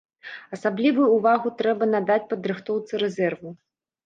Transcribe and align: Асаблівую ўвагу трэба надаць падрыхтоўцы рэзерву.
Асаблівую 0.55 1.07
ўвагу 1.17 1.51
трэба 1.59 1.89
надаць 1.93 2.27
падрыхтоўцы 2.33 2.93
рэзерву. 3.05 3.55